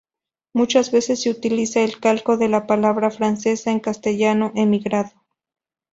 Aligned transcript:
Muchas 0.55 0.89
veces 0.91 1.21
se 1.21 1.29
utiliza 1.29 1.81
el 1.81 1.99
calco 1.99 2.35
de 2.35 2.49
la 2.49 2.65
palabra 2.65 3.11
francesa 3.11 3.69
en 3.69 3.79
castellano: 3.79 4.51
emigrado. 4.55 5.11